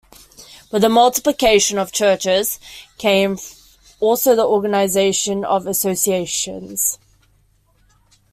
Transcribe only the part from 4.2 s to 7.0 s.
the organization of associations.